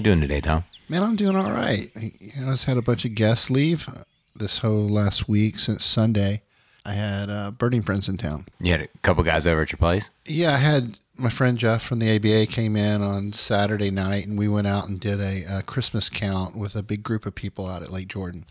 [0.00, 0.64] You doing today, Tom?
[0.88, 1.90] Man, I'm doing all right.
[1.94, 3.86] You know, I just had a bunch of guests leave
[4.34, 6.40] this whole last week since Sunday.
[6.86, 8.46] I had uh, birding friends in town.
[8.58, 10.08] You had a couple guys over at your place.
[10.24, 14.38] Yeah, I had my friend Jeff from the ABA came in on Saturday night, and
[14.38, 17.66] we went out and did a, a Christmas count with a big group of people
[17.66, 18.46] out at Lake Jordan.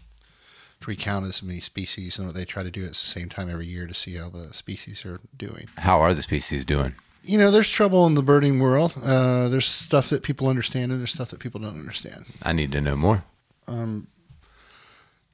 [0.85, 3.49] We counted as many species, and what they try to do at the same time
[3.49, 5.67] every year to see how the species are doing.
[5.79, 6.93] How are the species doing?
[7.23, 8.93] You know, there's trouble in the birding world.
[9.01, 12.25] Uh, there's stuff that people understand, and there's stuff that people don't understand.
[12.43, 13.23] I need to know more.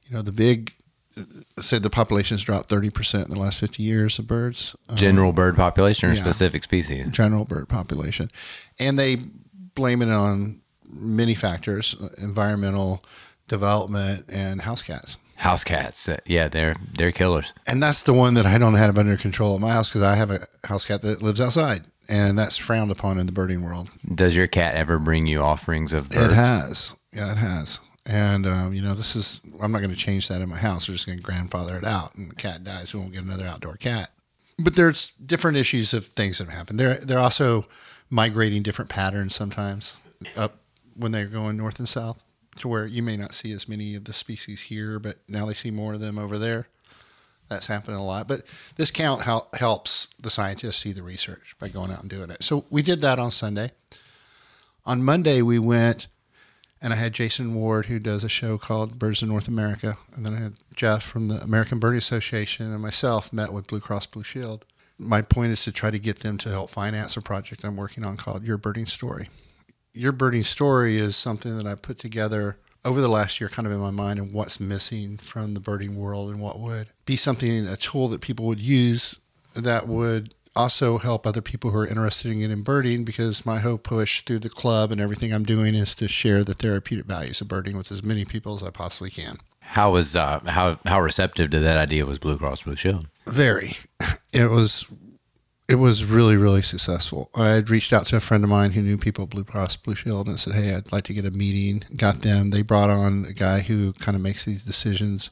[0.08, 0.74] You know, the big
[1.62, 4.76] say the population's dropped 30% in the last 50 years of birds.
[4.88, 6.22] Uh, General bird population or yeah.
[6.22, 7.08] specific species?
[7.08, 8.30] general bird population.
[8.78, 9.16] And they
[9.74, 13.02] blame it on many factors uh, environmental,
[13.48, 15.16] development, and house cats.
[15.36, 16.08] House cats.
[16.08, 17.52] uh, Yeah, they're they're killers.
[17.66, 20.14] And that's the one that I don't have under control at my house because I
[20.14, 21.84] have a house cat that lives outside.
[22.08, 23.88] And that's frowned upon in the birding world.
[24.14, 26.32] Does your cat ever bring you offerings of birds?
[26.32, 26.94] It has.
[27.12, 27.80] Yeah, it has.
[28.04, 30.88] And, um, you know, this is, I'm not going to change that in my house.
[30.88, 32.14] We're just going to grandfather it out.
[32.14, 32.94] And the cat dies.
[32.94, 34.10] We won't get another outdoor cat.
[34.60, 36.76] But there's different issues of things that happen.
[36.76, 37.66] They're, they're also
[38.08, 39.94] migrating different patterns sometimes
[40.36, 40.60] up
[40.94, 42.22] when they're going north and south
[42.58, 45.54] to where you may not see as many of the species here, but now they
[45.54, 46.68] see more of them over there.
[47.48, 48.26] That's happening a lot.
[48.26, 48.42] But
[48.76, 52.42] this count hel- helps the scientists see the research by going out and doing it.
[52.42, 53.70] So we did that on Sunday.
[54.84, 56.08] On Monday, we went
[56.82, 59.96] and I had Jason Ward, who does a show called Birds of North America.
[60.14, 63.80] And then I had Jeff from the American Birding Association and myself met with Blue
[63.80, 64.64] Cross Blue Shield.
[64.98, 68.04] My point is to try to get them to help finance a project I'm working
[68.04, 69.28] on called Your Birding Story.
[69.96, 73.72] Your Birding Story is something that I put together over the last year, kind of
[73.72, 77.66] in my mind, and what's missing from the birding world and what would be something,
[77.66, 79.16] a tool that people would use
[79.54, 83.78] that would also help other people who are interested in getting birding because my whole
[83.78, 87.48] push through the club and everything I'm doing is to share the therapeutic values of
[87.48, 89.38] birding with as many people as I possibly can.
[89.60, 93.06] How was uh how how receptive to that idea was Blue Cross Blue Shield?
[93.26, 93.76] Very.
[94.32, 94.84] It was
[95.68, 97.30] it was really, really successful.
[97.34, 99.76] I had reached out to a friend of mine who knew people at Blue Cross
[99.76, 101.82] Blue Shield and said, Hey, I'd like to get a meeting.
[101.96, 102.50] Got them.
[102.50, 105.30] They brought on a guy who kind of makes these decisions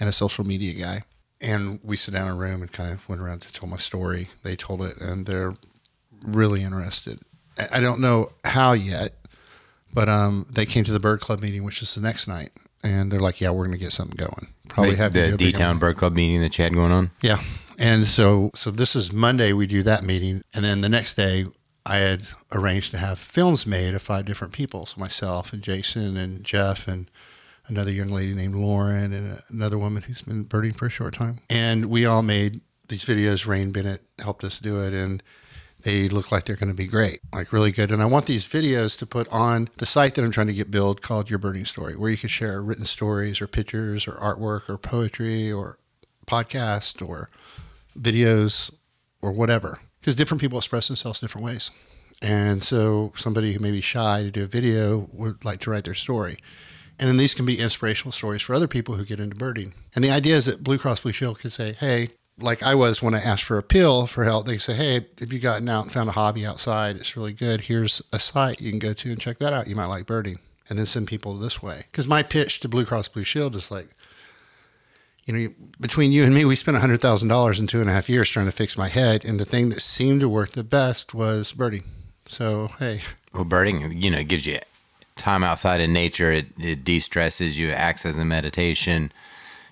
[0.00, 1.02] and a social media guy.
[1.40, 3.76] And we sat down in a room and kind of went around to tell my
[3.76, 4.28] story.
[4.42, 5.54] They told it and they're
[6.24, 7.20] really interested.
[7.70, 9.14] I don't know how yet,
[9.92, 12.50] but um, they came to the bird club meeting, which is the next night.
[12.82, 14.48] And they're like, yeah, we're going to get something going.
[14.68, 17.10] Probably the have the D Town Bird Club meeting that you had going on.
[17.20, 17.42] yeah.
[17.82, 21.46] And so so this is Monday we do that meeting and then the next day
[21.84, 22.22] I had
[22.52, 24.86] arranged to have films made of five different people.
[24.86, 27.10] So myself and Jason and Jeff and
[27.66, 31.40] another young lady named Lauren and another woman who's been birding for a short time.
[31.50, 33.48] And we all made these videos.
[33.48, 35.20] Rain Bennett helped us do it and
[35.80, 37.90] they look like they're going to be great, like really good.
[37.90, 40.70] And I want these videos to put on the site that I'm trying to get
[40.70, 44.68] built called Your Birding Story, where you can share written stories or pictures or artwork
[44.68, 45.78] or poetry or
[46.28, 47.28] podcast or
[47.98, 48.70] videos
[49.20, 51.70] or whatever, because different people express themselves different ways.
[52.20, 55.84] And so somebody who may be shy to do a video would like to write
[55.84, 56.36] their story.
[56.98, 59.74] And then these can be inspirational stories for other people who get into birding.
[59.94, 63.02] And the idea is that Blue Cross Blue Shield could say, hey, like I was
[63.02, 65.84] when I asked for a pill for help, they say, hey, if you've gotten out
[65.84, 67.62] and found a hobby outside, it's really good.
[67.62, 69.66] Here's a site you can go to and check that out.
[69.66, 70.38] You might like birding.
[70.68, 71.84] And then send people this way.
[71.90, 73.88] Because my pitch to Blue Cross Blue Shield is like,
[75.24, 75.48] you know,
[75.80, 78.52] between you and me, we spent $100,000 in two and a half years trying to
[78.52, 79.24] fix my head.
[79.24, 81.84] And the thing that seemed to work the best was birding.
[82.26, 84.58] So, hey, Well, birding, you know, it gives you
[85.16, 86.32] time outside in nature.
[86.32, 89.12] It, it de-stresses you, it acts as a meditation.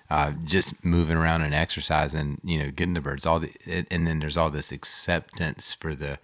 [0.09, 3.25] Uh, just moving around and exercising, you know, getting the birds.
[3.25, 6.19] All the, and and then there's all this acceptance for the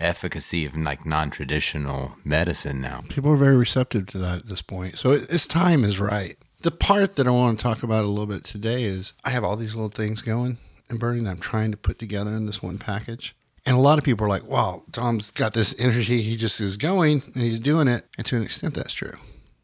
[0.00, 3.02] efficacy of like non-traditional medicine now.
[3.10, 4.98] people are very receptive to that at this point.
[4.98, 6.36] So it- its time is right.
[6.66, 9.44] The part that I want to talk about a little bit today is I have
[9.44, 10.58] all these little things going
[10.90, 13.36] and burning that I'm trying to put together in this one package.
[13.64, 16.22] And a lot of people are like, wow, Tom's got this energy.
[16.22, 18.06] He just is going and he's doing it.
[18.18, 19.12] And to an extent, that's true.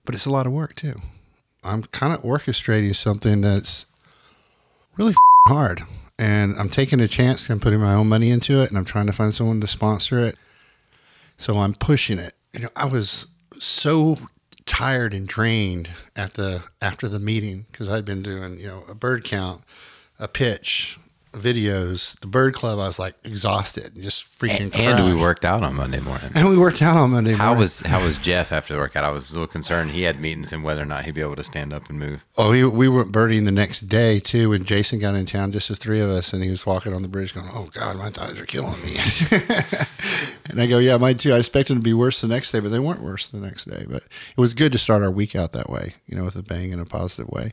[0.05, 1.03] But it's a lot of work too.
[1.65, 3.85] I'm kind of orchestrating something that's
[4.97, 5.15] really
[5.49, 5.83] hard.
[6.21, 7.51] And I'm taking a chance.
[7.51, 10.21] I'm putting my own money into it and I'm trying to find someone to sponsor
[10.21, 10.37] it.
[11.37, 12.35] So I'm pushing it.
[12.53, 13.27] You know, I was
[13.59, 14.19] so
[14.73, 18.95] tired and drained at the after the meeting because I'd been doing, you know, a
[18.95, 19.61] bird count,
[20.19, 20.99] a pitch,
[21.33, 24.73] videos, the bird club, I was like exhausted just freaking.
[24.75, 26.31] And, and we worked out on Monday morning.
[26.35, 27.33] And we worked out on Monday.
[27.33, 27.63] How morning.
[27.63, 29.05] was how was Jeff after the workout?
[29.05, 29.93] I was a little concerned.
[29.93, 32.25] He had meetings and whether or not he'd be able to stand up and move.
[32.37, 34.51] Oh, we we went birding the next day too.
[34.51, 37.03] When Jason got in town, just the three of us, and he was walking on
[37.03, 38.97] the bridge, going, "Oh God, my thighs are killing me."
[40.51, 42.61] and I go, "Yeah, mine too." I expected them to be worse the next day,
[42.61, 43.85] but they weren't worse the next day.
[43.89, 46.43] But it was good to start our week out that way, you know, with a
[46.43, 47.53] bang in a positive way.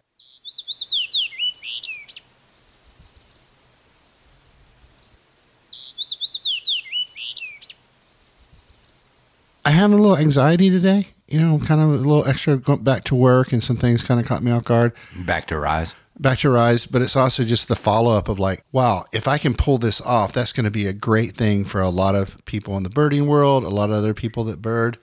[9.70, 11.10] I have a little anxiety today.
[11.28, 14.20] You know, kind of a little extra going back to work, and some things kind
[14.20, 14.94] of caught me off guard.
[15.16, 15.94] Back to rise.
[16.18, 19.38] Back to rise, but it's also just the follow up of like, wow, if I
[19.38, 22.44] can pull this off, that's going to be a great thing for a lot of
[22.46, 24.98] people in the birding world, a lot of other people that bird.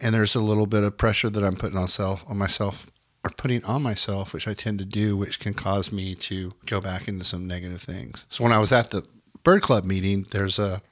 [0.00, 2.90] And there's a little bit of pressure that I'm putting on self on myself
[3.22, 6.80] or putting on myself, which I tend to do, which can cause me to go
[6.80, 8.24] back into some negative things.
[8.30, 9.06] So when I was at the
[9.44, 10.82] bird club meeting, there's a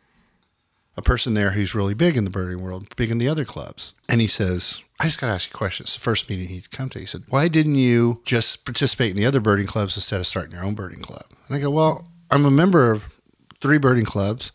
[0.98, 3.94] a person there who's really big in the birding world, big in the other clubs.
[4.08, 5.84] And he says, I just got to ask you a question.
[5.84, 6.98] It's the first meeting he'd come to.
[6.98, 10.52] He said, Why didn't you just participate in the other birding clubs instead of starting
[10.52, 11.24] your own birding club?
[11.46, 13.04] And I go, Well, I'm a member of
[13.60, 14.52] three birding clubs,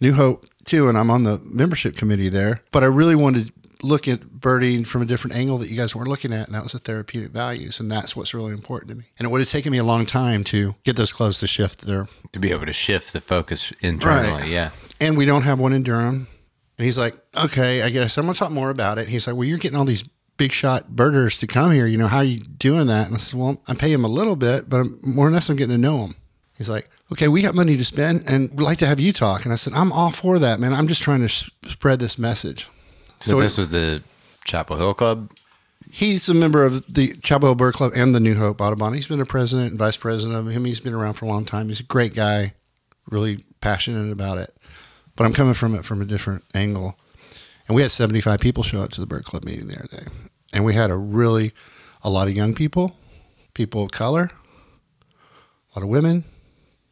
[0.00, 2.62] New Hope too, and I'm on the membership committee there.
[2.72, 3.52] But I really wanted to
[3.84, 6.62] look at birding from a different angle that you guys weren't looking at, and that
[6.62, 7.78] was the therapeutic values.
[7.78, 9.04] And that's what's really important to me.
[9.18, 11.82] And it would have taken me a long time to get those clubs to shift
[11.82, 14.32] their To be able to shift the focus internally.
[14.32, 14.48] Right.
[14.48, 14.70] Yeah.
[15.06, 16.26] And we don't have one in Durham.
[16.78, 19.08] And he's like, okay, I guess I'm gonna talk more about it.
[19.08, 20.04] He's like, well, you're getting all these
[20.36, 21.86] big shot birders to come here.
[21.86, 23.06] You know, how are you doing that?
[23.06, 25.48] And I said, well, I pay him a little bit, but I'm, more or less
[25.48, 26.16] I'm getting to know him.
[26.56, 29.44] He's like, okay, we got money to spend and we'd like to have you talk.
[29.44, 30.72] And I said, I'm all for that, man.
[30.72, 32.68] I'm just trying to s- spread this message.
[33.20, 34.02] So, So this it- was the
[34.44, 35.30] Chapel Hill Club.
[35.90, 38.94] He's a member of the Chapel Hill Bird Club and the New Hope Audubon.
[38.94, 40.64] He's been a president and vice president of him.
[40.64, 41.68] He's been around for a long time.
[41.68, 42.54] He's a great guy,
[43.08, 44.56] really passionate about it.
[45.16, 46.96] But I'm coming from it from a different angle.
[47.68, 50.06] And we had 75 people show up to the Bird Club meeting the other day.
[50.52, 51.52] And we had a really,
[52.02, 52.96] a lot of young people,
[53.54, 54.30] people of color,
[55.74, 56.24] a lot of women.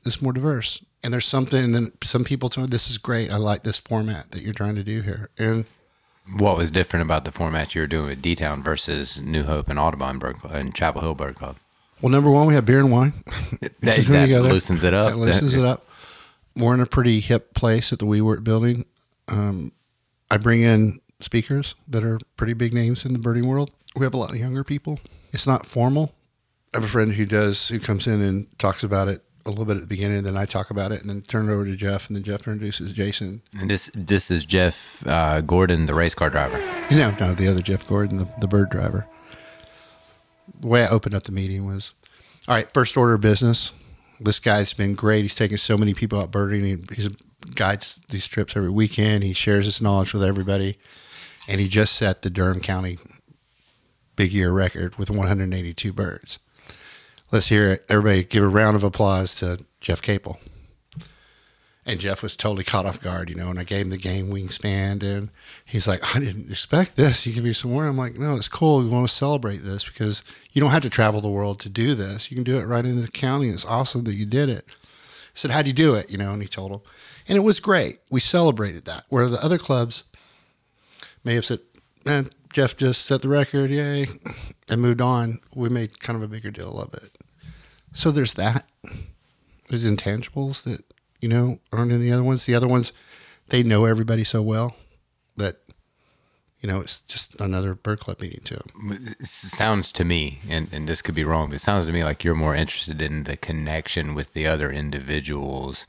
[0.05, 0.83] It's more diverse.
[1.05, 3.31] And there's something, and then some people told me, this is great.
[3.31, 5.31] I like this format that you're trying to do here.
[5.37, 5.65] And
[6.37, 9.69] What was different about the format you were doing with D Town versus New Hope
[9.69, 11.57] and Audubon Bird Club and Chapel Hill Bird Club?
[12.01, 13.13] Well, number one, we have beer and wine.
[13.61, 15.11] That, that loosens it up.
[15.11, 15.87] That loosens it up.
[16.57, 18.85] We're in a pretty hip place at the WeWork building.
[19.29, 19.73] Um,
[20.31, 23.71] I bring in speakers that are pretty big names in the birding world.
[23.97, 24.99] We have a lot of younger people.
[25.33, 26.15] It's not formal.
[26.75, 29.65] I have a friend who does who comes in and talks about it a little
[29.65, 31.65] bit at the beginning, and then I talk about it, and then turn it over
[31.65, 33.43] to Jeff, and then Jeff introduces Jason.
[33.59, 36.59] And this this is Jeff uh, Gordon, the race car driver.
[36.91, 39.07] No, no, the other Jeff Gordon, the, the bird driver.
[40.61, 41.95] The way I opened up the meeting was,
[42.49, 43.73] all right, first order of business.
[44.25, 45.23] This guy's been great.
[45.23, 46.65] He's taken so many people out birding.
[46.65, 47.09] He
[47.55, 49.25] guides these trips every weekend.
[49.25, 50.79] He shares his knowledge with everybody,
[51.49, 52.99] and he just set the Durham County
[54.17, 56.39] big year record with 182 birds.
[57.31, 57.85] Let's hear it.
[57.89, 60.39] Everybody give a round of applause to Jeff Capel.
[61.85, 64.31] And Jeff was totally caught off guard, you know, and I gave him the game
[64.31, 65.31] wingspan and
[65.65, 67.27] he's like, I didn't expect this.
[67.27, 67.87] You give me some more.
[67.87, 68.79] I'm like, no, it's cool.
[68.79, 70.23] We want to celebrate this because
[70.53, 72.31] you don't have to travel the world to do this.
[72.31, 73.49] You can do it right in the county.
[73.49, 74.65] It's awesome that you did it.
[74.69, 76.09] I said, How'd you do it?
[76.09, 76.81] You know, and he told him.
[77.27, 77.99] And it was great.
[78.11, 79.05] We celebrated that.
[79.09, 80.05] Where the other clubs
[81.25, 81.61] may have said,
[82.05, 84.07] Man, Jeff just set the record, yay,
[84.69, 85.41] and moved on.
[85.55, 87.19] We made kind of a bigger deal of it.
[87.95, 88.69] So there's that.
[89.69, 90.92] There's intangibles that,
[91.23, 92.45] you know, aren't in the other ones.
[92.45, 92.93] The other ones,
[93.49, 94.77] they know everybody so well
[95.37, 95.57] that,
[96.61, 99.15] you know, it's just another bird club meeting to them.
[99.19, 102.05] It sounds to me, and, and this could be wrong, but it sounds to me
[102.05, 105.87] like you're more interested in the connection with the other individuals,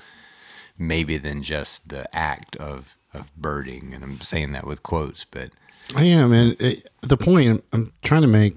[0.77, 3.91] maybe than just the act of, of birding.
[3.93, 5.49] And I'm saying that with quotes, but
[5.95, 8.55] I am, and it, the point I'm, I'm trying to make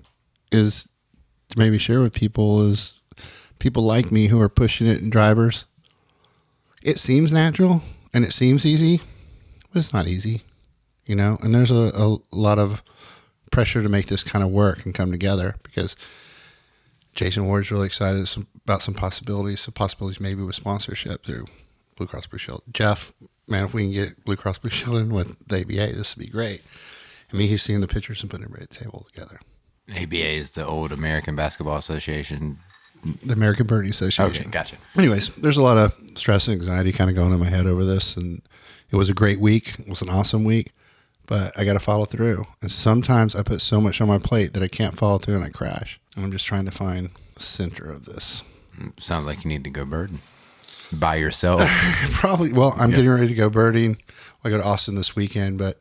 [0.52, 0.88] is
[1.50, 3.00] to maybe share with people is
[3.58, 5.64] people like me who are pushing it and drivers.
[6.82, 9.00] It seems natural and it seems easy,
[9.72, 10.42] but it's not easy,
[11.04, 11.38] you know.
[11.42, 12.82] And there's a, a lot of
[13.50, 15.96] pressure to make this kind of work and come together because
[17.14, 18.28] Jason Ward's really excited
[18.64, 21.46] about some possibilities, some possibilities maybe with sponsorship through
[21.96, 22.62] Blue Cross Blue Shield.
[22.72, 23.12] Jeff,
[23.48, 26.24] man, if we can get Blue Cross Blue Shield in with the ABA, this would
[26.24, 26.62] be great.
[27.32, 29.40] I mean, he's seeing the pictures and putting everybody at the table together.
[29.90, 32.58] ABA is the old American Basketball Association.
[33.22, 34.42] The American Birding Association.
[34.42, 34.76] Okay, gotcha.
[34.96, 37.84] Anyways, there's a lot of stress and anxiety kind of going in my head over
[37.84, 38.42] this, and
[38.90, 39.74] it was a great week.
[39.78, 40.72] It was an awesome week,
[41.26, 42.46] but I got to follow through.
[42.62, 45.44] And sometimes I put so much on my plate that I can't follow through and
[45.44, 46.00] I crash.
[46.14, 48.42] And I'm just trying to find the center of this.
[48.78, 50.20] Mm, sounds like you need to go birding
[50.92, 51.60] by yourself.
[52.12, 52.52] Probably.
[52.52, 53.98] Well, I'm getting ready to go birding.
[54.44, 55.78] I go to Austin this weekend, but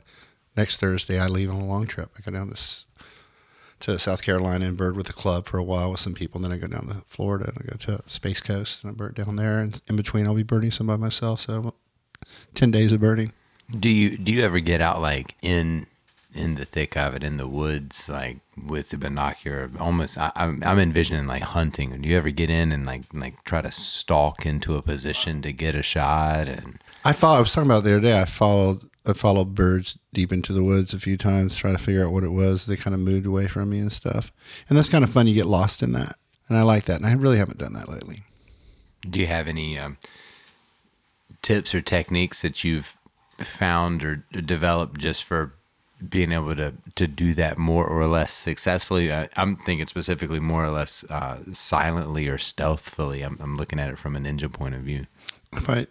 [0.57, 2.09] next Thursday I leave on a long trip.
[2.17, 2.57] I go down to
[3.85, 6.39] to South Carolina and bird with the club for a while with some people.
[6.39, 8.93] And then I go down to Florida and I go to Space Coast and I
[8.95, 9.59] bird down there.
[9.59, 11.41] And in between, I'll be birding some by myself.
[11.41, 11.75] So
[12.55, 13.31] ten days of birding.
[13.79, 15.85] do you do you ever get out like in
[16.33, 19.69] in the thick of it in the woods like with the binocular?
[19.79, 22.01] Almost, I, I'm I'm envisioning like hunting.
[22.01, 25.53] Do you ever get in and like like try to stalk into a position to
[25.53, 26.47] get a shot?
[26.47, 27.37] And I follow.
[27.37, 28.19] I was talking about the other day.
[28.19, 28.81] I followed.
[29.07, 32.23] I followed birds deep into the woods a few times, trying to figure out what
[32.23, 32.65] it was.
[32.65, 34.31] They kind of moved away from me and stuff,
[34.67, 35.27] and that's kind of fun.
[35.27, 36.17] You get lost in that,
[36.49, 36.97] and I like that.
[36.97, 38.23] And I really haven't done that lately.
[39.09, 39.97] do you have any um,
[41.41, 42.97] tips or techniques that you've
[43.37, 45.53] found or developed just for
[46.09, 49.13] being able to to do that more or less successfully?
[49.13, 53.21] I, I'm thinking specifically more or less uh, silently or stealthily.
[53.21, 55.05] I'm, I'm looking at it from a ninja point of view.
[55.53, 55.87] If I,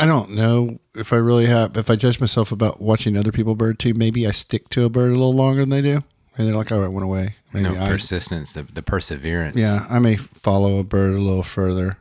[0.00, 1.76] I don't know if I really have.
[1.76, 4.88] If I judge myself about watching other people bird too, maybe I stick to a
[4.88, 6.02] bird a little longer than they do.
[6.38, 9.56] And they're like, "Oh, it went away." Maybe no I, persistence, the, the perseverance.
[9.56, 11.98] yeah, I may follow a bird a little further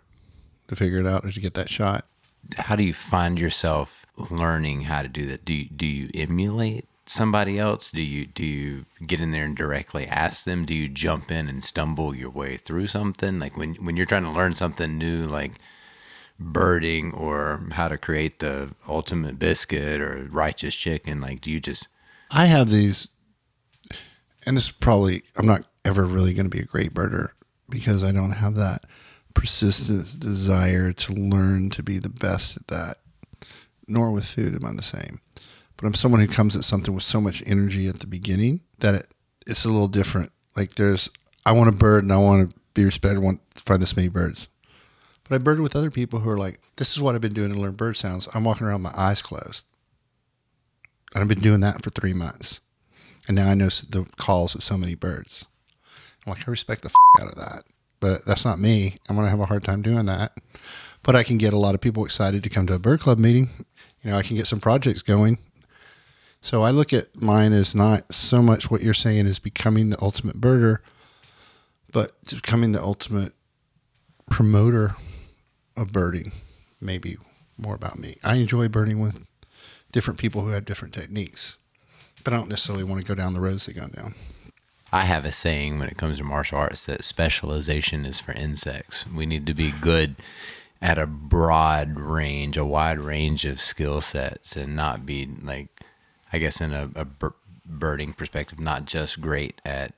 [0.69, 2.05] to figure it out or to get that shot.
[2.57, 5.43] How do you find yourself learning how to do that?
[5.43, 7.91] Do you, do you emulate somebody else?
[7.91, 10.65] Do you do you get in there and directly ask them?
[10.65, 13.39] Do you jump in and stumble your way through something?
[13.39, 15.59] Like when when you're trying to learn something new, like
[16.39, 21.87] birding or how to create the ultimate biscuit or righteous chicken, like do you just
[22.31, 23.07] I have these,
[24.45, 27.29] and this is probably I'm not ever really going to be a great birder
[27.69, 28.83] because I don't have that
[29.33, 32.97] persistent desire to learn to be the best at that.
[33.87, 35.21] Nor with food am I the same.
[35.77, 38.95] But I'm someone who comes at something with so much energy at the beginning that
[38.95, 39.07] it,
[39.47, 40.31] it's a little different.
[40.55, 41.09] Like there's,
[41.45, 43.17] I want a bird and I want to be respected.
[43.17, 44.47] I want to find this many birds.
[45.29, 47.53] But I birded with other people who are like, this is what I've been doing
[47.53, 48.27] to learn bird sounds.
[48.33, 49.63] I'm walking around with my eyes closed.
[51.13, 52.61] And I've been doing that for three months.
[53.27, 55.45] And now I know the calls of so many birds.
[56.25, 57.63] I'm like, I respect the f- out of that.
[57.99, 58.97] But that's not me.
[59.07, 60.33] I'm going to have a hard time doing that.
[61.03, 63.19] But I can get a lot of people excited to come to a bird club
[63.19, 63.49] meeting.
[64.01, 65.37] You know, I can get some projects going.
[66.41, 70.01] So I look at mine as not so much what you're saying is becoming the
[70.01, 70.79] ultimate birder,
[71.91, 73.33] but becoming the ultimate
[74.29, 74.95] promoter
[75.79, 76.31] of birding.
[76.81, 77.17] Maybe
[77.57, 78.17] more about me.
[78.23, 79.25] I enjoy birding with
[79.91, 81.57] different people who have different techniques,
[82.23, 84.15] but I don't necessarily want to go down the roads they go down.
[84.91, 89.05] I have a saying when it comes to martial arts that specialization is for insects.
[89.07, 90.15] We need to be good
[90.81, 95.81] at a broad range, a wide range of skill sets, and not be like,
[96.33, 99.93] I guess, in a, a bir- birding perspective, not just great at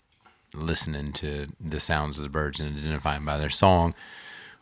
[0.53, 3.93] listening to the sounds of the birds and identifying by their song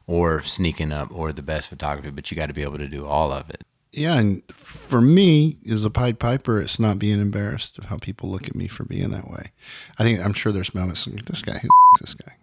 [0.10, 3.06] or sneaking up or the best photography, but you got to be able to do
[3.06, 3.62] all of it.
[3.92, 8.28] Yeah, and for me, as a Pied Piper, it's not being embarrassed of how people
[8.28, 9.52] look at me for being that way.
[10.00, 11.70] I think I'm sure there's moments like this guy, who
[12.02, 12.34] this guy.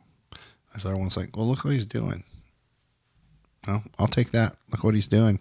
[0.73, 2.23] There's other ones like, well, look what he's doing.
[3.67, 4.55] Well, I'll take that.
[4.71, 5.41] Look what he's doing.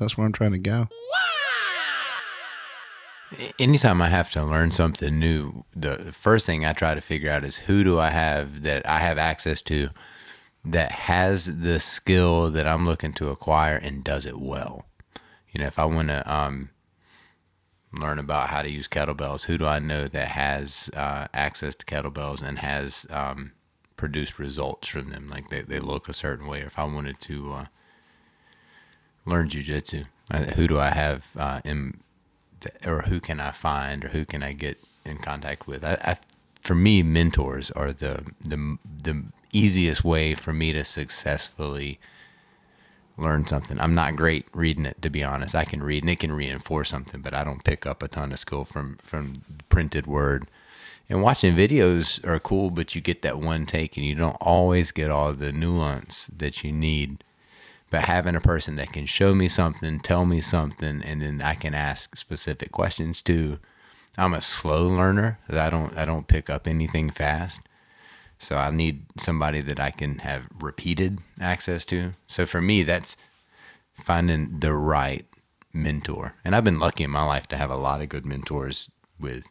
[0.00, 0.88] That's where I'm trying to go.
[3.58, 7.44] anytime I have to learn something new, the first thing I try to figure out
[7.44, 9.90] is who do I have that I have access to
[10.66, 14.84] that has the skill that I'm looking to acquire and does it well.
[15.50, 16.70] You know, if I want to um,
[17.92, 21.86] learn about how to use kettlebells, who do I know that has uh, access to
[21.86, 23.52] kettlebells and has um,
[23.96, 25.28] produced results from them?
[25.30, 26.62] Like they, they look a certain way.
[26.62, 27.64] Or if I wanted to uh,
[29.24, 30.06] learn jujitsu,
[30.56, 32.00] who do I have uh, in
[32.60, 35.84] th- or who can I find or who can I get in contact with?
[35.84, 36.16] I, I
[36.60, 39.22] for me, mentors are the the the
[39.56, 41.98] easiest way for me to successfully
[43.16, 43.80] learn something.
[43.80, 45.54] I'm not great reading it, to be honest.
[45.54, 48.32] I can read and it can reinforce something, but I don't pick up a ton
[48.32, 50.48] of skill from from printed word.
[51.08, 54.90] And watching videos are cool, but you get that one take, and you don't always
[54.90, 57.22] get all the nuance that you need
[57.90, 61.54] but having a person that can show me something, tell me something, and then I
[61.54, 63.58] can ask specific questions too.
[64.18, 65.38] I'm a slow learner.
[65.48, 67.60] I don't I don't pick up anything fast.
[68.38, 72.14] So I need somebody that I can have repeated access to.
[72.26, 73.16] So for me that's
[74.04, 75.26] finding the right
[75.72, 76.34] mentor.
[76.44, 79.44] And I've been lucky in my life to have a lot of good mentors with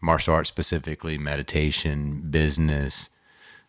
[0.00, 3.08] martial arts specifically, meditation, business,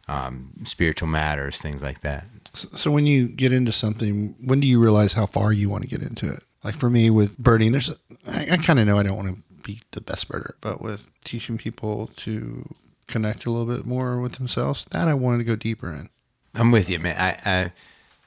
[0.07, 2.25] um, spiritual matters, things like that.
[2.53, 5.83] So, so when you get into something, when do you realize how far you want
[5.83, 6.43] to get into it?
[6.63, 7.91] Like for me with birding, there's
[8.27, 11.57] I kind of know I don't want to be the best birder, but with teaching
[11.57, 12.73] people to
[13.07, 16.09] connect a little bit more with themselves, that I wanted to go deeper in.
[16.53, 17.17] I'm with you, man.
[17.19, 17.71] I, I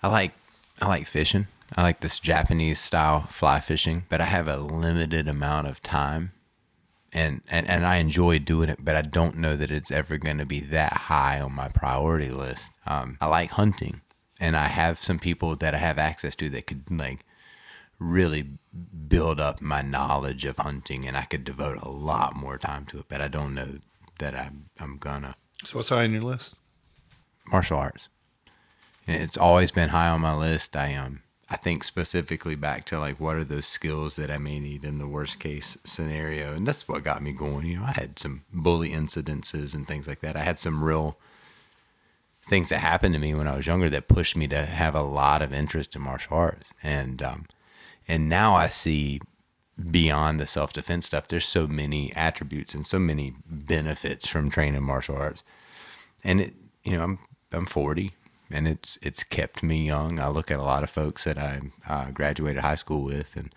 [0.02, 0.32] I like
[0.80, 1.46] I like fishing.
[1.76, 6.32] I like this Japanese style fly fishing, but I have a limited amount of time.
[7.10, 10.36] And, and, and I enjoy doing it, but I don't know that it's ever going
[10.38, 12.70] to be that high on my priority list.
[12.86, 14.02] Um, I like hunting,
[14.38, 17.24] and I have some people that I have access to that could like
[17.98, 18.46] really
[19.08, 22.98] build up my knowledge of hunting, and I could devote a lot more time to
[22.98, 23.06] it.
[23.08, 23.78] But I don't know
[24.18, 25.36] that I'm, I'm gonna.
[25.64, 26.54] So what's high on your list?
[27.46, 28.08] Martial arts.
[29.06, 30.76] And it's always been high on my list.
[30.76, 34.58] I um I think specifically back to like what are those skills that I may
[34.58, 37.66] need in the worst case scenario, and that's what got me going.
[37.66, 40.36] You know, I had some bully incidences and things like that.
[40.36, 41.16] I had some real
[42.48, 45.02] things that happened to me when I was younger that pushed me to have a
[45.02, 47.46] lot of interest in martial arts, and um,
[48.06, 49.20] and now I see
[49.90, 51.28] beyond the self defense stuff.
[51.28, 55.42] There's so many attributes and so many benefits from training martial arts,
[56.24, 56.54] and it
[56.84, 57.18] you know I'm
[57.52, 58.12] I'm 40
[58.50, 60.18] and it's it's kept me young.
[60.18, 63.54] I look at a lot of folks that I uh, graduated high school with, and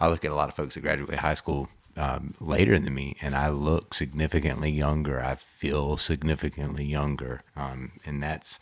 [0.00, 3.16] I look at a lot of folks that graduated high school um, later than me,
[3.20, 5.22] and I look significantly younger.
[5.22, 8.58] I feel significantly younger, um, and that's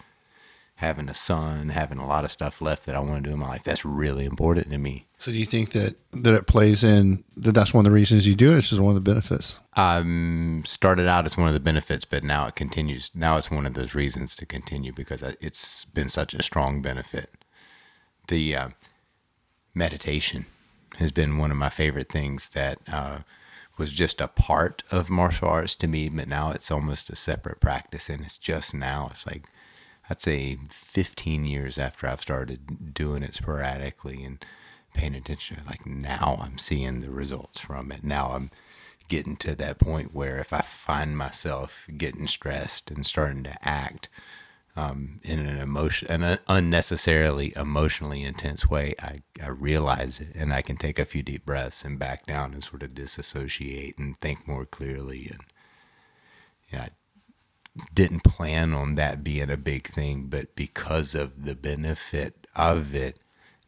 [0.76, 3.38] having a son, having a lot of stuff left that I want to do in
[3.38, 3.62] my life.
[3.64, 5.06] That's really important to me.
[5.18, 8.26] So do you think that that it plays in that that's one of the reasons
[8.26, 8.58] you do it?
[8.58, 9.58] It's just one of the benefits.
[9.74, 13.10] Um, started out as one of the benefits, but now it continues.
[13.14, 17.30] Now it's one of those reasons to continue because it's been such a strong benefit.
[18.28, 18.68] The uh,
[19.74, 20.46] meditation
[20.98, 23.20] has been one of my favorite things that uh,
[23.76, 27.60] was just a part of martial arts to me, but now it's almost a separate
[27.60, 29.08] practice, and it's just now.
[29.10, 29.44] It's like
[30.08, 34.44] I'd say 15 years after I've started doing it sporadically and
[34.92, 35.62] paying attention.
[35.66, 38.04] Like now I'm seeing the results from it.
[38.04, 38.50] Now I'm
[39.08, 44.08] getting to that point where if I find myself getting stressed and starting to act
[44.76, 50.62] um, in an emotion, an unnecessarily emotionally intense way, I, I realize it and I
[50.62, 54.48] can take a few deep breaths and back down and sort of disassociate and think
[54.48, 55.28] more clearly.
[55.30, 55.40] And
[56.72, 56.88] yeah,
[57.92, 63.18] didn't plan on that being a big thing, but because of the benefit of it,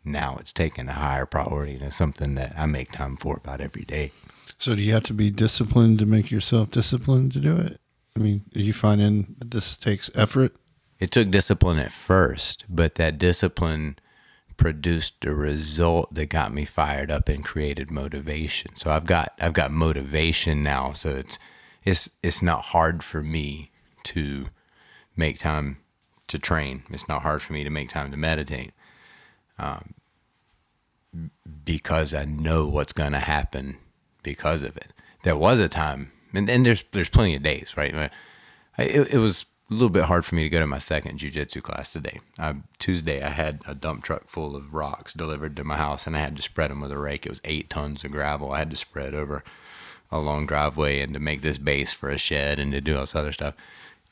[0.05, 3.61] now it's taken a higher priority and it's something that I make time for about
[3.61, 4.13] every day.
[4.59, 7.79] So, do you have to be disciplined to make yourself disciplined to do it?
[8.17, 10.55] I mean, are you finding that this takes effort?
[10.99, 13.99] It took discipline at first, but that discipline
[14.57, 18.75] produced a result that got me fired up and created motivation.
[18.77, 20.93] So I've got I've got motivation now.
[20.93, 21.39] So it's
[21.85, 23.71] it's it's not hard for me
[24.07, 24.47] to
[25.17, 25.79] make time
[26.29, 26.83] to train.
[26.91, 28.73] It's not hard for me to make time to meditate
[29.59, 29.95] um,
[31.65, 33.79] because I know what's going to happen
[34.23, 34.93] because of it.
[35.23, 38.11] There was a time, and, and there's there's plenty of days, right?
[38.79, 41.63] It, it was a little bit hard for me to go to my second jujitsu
[41.63, 42.21] class today.
[42.79, 46.21] Tuesday, I had a dump truck full of rocks delivered to my house, and I
[46.21, 47.27] had to spread them with a rake.
[47.27, 48.53] It was eight tons of gravel.
[48.53, 49.43] I had to spread over
[50.13, 53.01] a long driveway and to make this base for a shed and to do all
[53.01, 53.55] this other stuff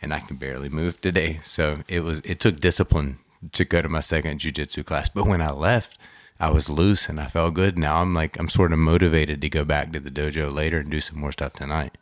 [0.04, 1.40] and I can barely move today.
[1.42, 3.18] So it was it took discipline
[3.52, 5.08] to go to my second jujitsu class.
[5.08, 5.98] But when I left,
[6.38, 7.76] I was loose and I felt good.
[7.76, 10.90] Now I'm like I'm sort of motivated to go back to the dojo later and
[10.90, 11.96] do some more stuff tonight.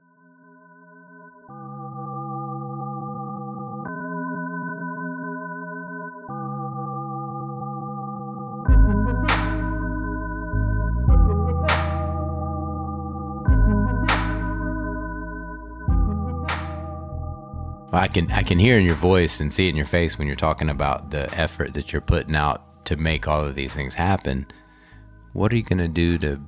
[17.92, 20.18] Well, I can I can hear in your voice and see it in your face
[20.18, 23.74] when you're talking about the effort that you're putting out to make all of these
[23.74, 24.46] things happen.
[25.34, 26.40] What are you going to do to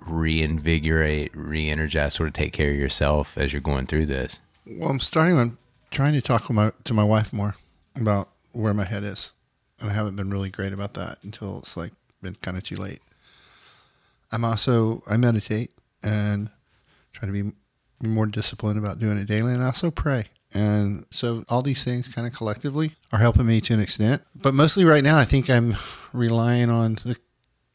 [0.00, 4.40] reinvigorate, re-energize, sort of take care of yourself as you're going through this?
[4.66, 5.38] Well, I'm starting.
[5.38, 5.56] I'm
[5.92, 7.54] trying to talk to my, to my wife more
[7.94, 9.30] about where my head is,
[9.78, 12.76] and I haven't been really great about that until it's like been kind of too
[12.76, 13.00] late.
[14.32, 15.70] I'm also I meditate
[16.02, 16.50] and
[17.12, 17.52] try to be
[18.02, 20.24] more disciplined about doing it daily, and I also pray.
[20.52, 24.22] And so all these things kind of collectively are helping me to an extent.
[24.34, 25.76] But mostly right now, I think I'm
[26.12, 27.16] relying on the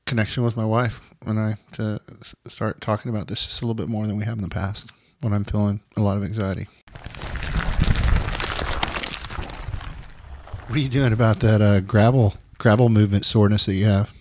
[0.06, 2.00] connection with my wife when I to
[2.50, 4.92] start talking about this just a little bit more than we have in the past
[5.22, 6.68] when I'm feeling a lot of anxiety.
[10.68, 14.12] What are you doing about that uh, gravel gravel movement soreness that you have?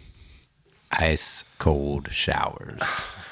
[0.92, 2.80] Ice cold showers.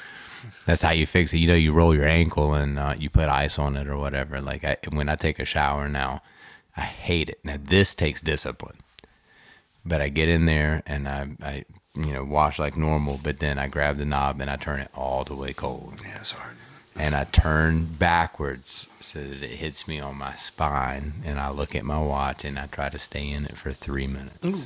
[0.65, 1.39] That's how you fix it.
[1.39, 4.39] You know, you roll your ankle and uh, you put ice on it or whatever.
[4.39, 6.21] Like I, when I take a shower now,
[6.77, 7.39] I hate it.
[7.43, 8.77] Now this takes discipline,
[9.85, 13.19] but I get in there and I, I, you know, wash like normal.
[13.21, 16.01] But then I grab the knob and I turn it all the way cold.
[16.03, 16.55] Yeah, it's hard.
[16.95, 21.13] and I turn backwards so that it hits me on my spine.
[21.25, 24.07] And I look at my watch and I try to stay in it for three
[24.07, 24.39] minutes.
[24.45, 24.63] Ooh.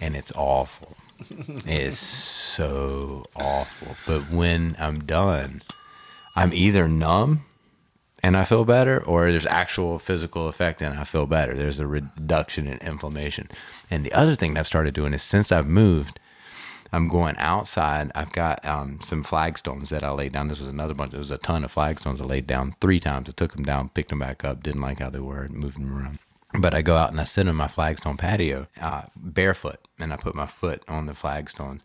[0.00, 0.96] And it's awful.
[1.66, 3.96] It's so awful.
[4.06, 5.62] But when I'm done,
[6.36, 7.44] I'm either numb
[8.22, 11.54] and I feel better, or there's actual physical effect and I feel better.
[11.54, 13.48] There's a reduction in inflammation.
[13.90, 16.20] And the other thing that I've started doing is since I've moved,
[16.92, 18.10] I'm going outside.
[18.14, 20.48] I've got um, some flagstones that I laid down.
[20.48, 21.12] This was another bunch.
[21.12, 23.28] There was a ton of flagstones I laid down three times.
[23.28, 25.76] I took them down, picked them back up, didn't like how they were, and moved
[25.76, 26.18] them around.
[26.52, 30.16] But I go out and I sit on my flagstone patio uh, barefoot, and I
[30.16, 31.80] put my foot on the flagstone.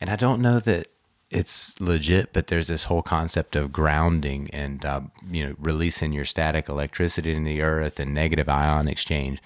[0.00, 0.88] And I don't know that
[1.30, 6.24] it's legit, but there's this whole concept of grounding and uh, you know releasing your
[6.24, 9.40] static electricity in the earth and negative ion exchange.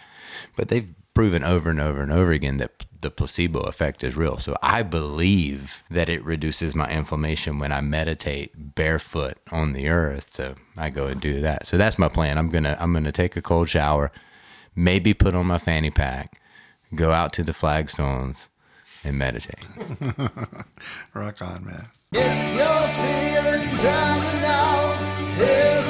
[0.56, 4.38] But they've proven over and over and over again that the placebo effect is real.
[4.38, 10.34] So I believe that it reduces my inflammation when I meditate barefoot on the earth.
[10.34, 11.66] So I go and do that.
[11.66, 12.36] So that's my plan.
[12.36, 14.10] I'm gonna I'm gonna take a cold shower,
[14.76, 16.40] maybe put on my fanny pack,
[16.94, 18.48] go out to the flagstones,
[19.02, 19.64] and meditate.
[21.14, 21.86] Rock on, man.
[22.12, 25.86] If you're feeling down and out, here's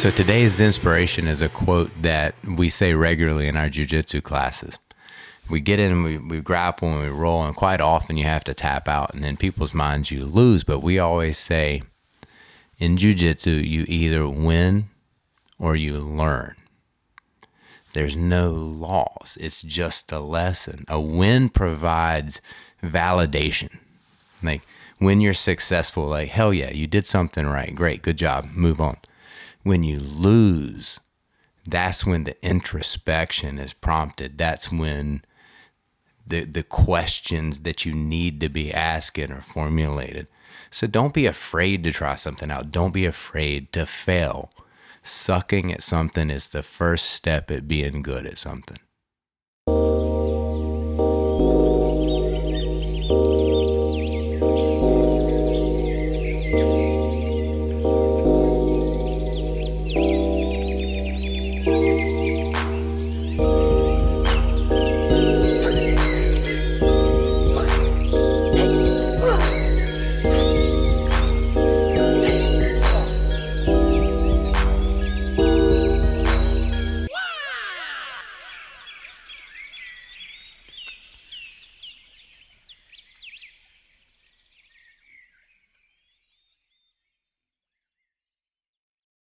[0.00, 4.78] So today's inspiration is a quote that we say regularly in our jujitsu classes.
[5.50, 8.42] We get in and we, we grapple and we roll, and quite often you have
[8.44, 10.64] to tap out, and in people's minds you lose.
[10.64, 11.82] But we always say
[12.78, 14.88] in jujitsu, you either win
[15.60, 16.56] or you learn.
[17.92, 20.84] There's no loss, it's just a lesson.
[20.88, 22.40] A win provides
[22.82, 23.78] validation.
[24.42, 24.62] Like
[24.98, 27.74] when you're successful, like, hell yeah, you did something right.
[27.74, 28.96] Great, good job, move on
[29.62, 31.00] when you lose,
[31.66, 34.38] that's when the introspection is prompted.
[34.38, 35.22] That's when
[36.26, 40.26] the the questions that you need to be asking are formulated.
[40.70, 42.70] So don't be afraid to try something out.
[42.70, 44.50] Don't be afraid to fail.
[45.02, 48.78] Sucking at something is the first step at being good at something.